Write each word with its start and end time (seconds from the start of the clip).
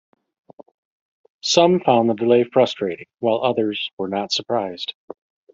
Some 1.43 1.79
found 1.79 2.09
the 2.09 2.15
delay 2.15 2.43
frustrating, 2.43 3.05
while 3.19 3.43
others 3.43 3.91
were 3.99 4.07
not 4.07 4.31
surprised. 4.31 4.95